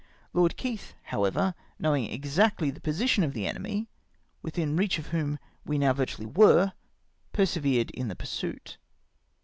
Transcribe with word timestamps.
Lord 0.33 0.57
Keith, 0.57 0.95
however, 1.03 1.53
knowing 1.77 2.09
ex 2.11 2.39
actly 2.39 2.71
the 2.71 2.81
position 2.81 3.23
of 3.23 3.33
the 3.33 3.45
enemy, 3.45 3.87
witlihi 4.43 4.75
reach 4.75 4.97
of 4.97 5.09
whom 5.09 5.37
we 5.63 5.77
now 5.77 5.93
\drtually 5.93 6.35
were, 6.35 6.73
persevered 7.33 7.91
in 7.91 8.07
the 8.07 8.15
pursuit. 8.15 8.79